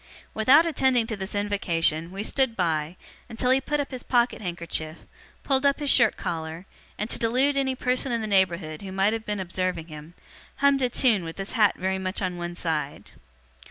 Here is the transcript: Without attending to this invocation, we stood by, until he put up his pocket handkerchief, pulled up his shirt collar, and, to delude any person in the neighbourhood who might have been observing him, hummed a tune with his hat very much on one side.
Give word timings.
Without 0.33 0.65
attending 0.65 1.05
to 1.05 1.15
this 1.15 1.35
invocation, 1.35 2.11
we 2.11 2.23
stood 2.23 2.55
by, 2.55 2.95
until 3.29 3.51
he 3.51 3.61
put 3.61 3.79
up 3.79 3.91
his 3.91 4.01
pocket 4.01 4.41
handkerchief, 4.41 4.97
pulled 5.43 5.63
up 5.63 5.77
his 5.79 5.91
shirt 5.91 6.17
collar, 6.17 6.65
and, 6.97 7.07
to 7.11 7.19
delude 7.19 7.55
any 7.55 7.75
person 7.75 8.11
in 8.11 8.19
the 8.19 8.25
neighbourhood 8.25 8.81
who 8.81 8.91
might 8.91 9.13
have 9.13 9.27
been 9.27 9.39
observing 9.39 9.89
him, 9.89 10.15
hummed 10.55 10.81
a 10.81 10.89
tune 10.89 11.23
with 11.23 11.37
his 11.37 11.51
hat 11.51 11.75
very 11.77 11.99
much 11.99 12.19
on 12.19 12.35
one 12.35 12.55
side. 12.55 13.11